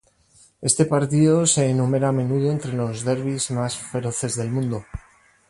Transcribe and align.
Este 0.69 0.85
partido 0.85 1.45
se 1.45 1.69
enumera 1.69 2.07
a 2.09 2.11
menudo 2.11 2.49
entre 2.51 2.73
los 2.73 3.05
derbis 3.05 3.51
más 3.51 3.77
feroces 3.77 4.35
del 4.35 4.49
mundo. 4.49 4.83